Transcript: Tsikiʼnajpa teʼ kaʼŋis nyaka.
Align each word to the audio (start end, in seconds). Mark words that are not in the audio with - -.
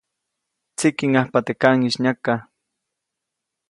Tsikiʼnajpa 0.77 1.39
teʼ 1.45 1.57
kaʼŋis 1.61 1.95
nyaka. 2.03 2.33